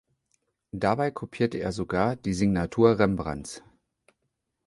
Dabei 0.71 1.11
kopierte 1.11 1.59
er 1.59 1.71
sogar 1.71 2.15
die 2.15 2.33
Signatur 2.33 2.97
Rembrandts. 2.97 3.61